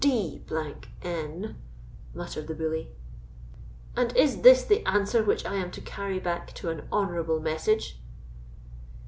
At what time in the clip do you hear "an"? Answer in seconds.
6.71-6.87